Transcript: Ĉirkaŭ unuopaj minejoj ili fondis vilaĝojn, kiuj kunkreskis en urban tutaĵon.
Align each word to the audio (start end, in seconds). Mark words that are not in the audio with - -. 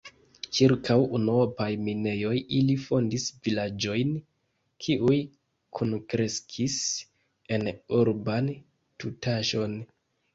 Ĉirkaŭ 0.57 0.95
unuopaj 1.15 1.65
minejoj 1.87 2.31
ili 2.59 2.77
fondis 2.85 3.25
vilaĝojn, 3.47 4.15
kiuj 4.85 5.17
kunkreskis 5.79 6.79
en 7.59 7.69
urban 7.99 8.49
tutaĵon. 9.05 9.77